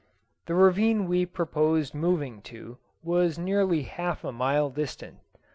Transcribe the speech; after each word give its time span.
The 0.47 0.55
ravine 0.55 1.07
we 1.07 1.27
proposed 1.27 1.93
moving 1.93 2.41
to 2.49 2.79
was 3.03 3.37
nearly 3.37 3.83
half 3.83 4.23
a 4.23 4.31
mile 4.31 4.71
distant. 4.71 5.19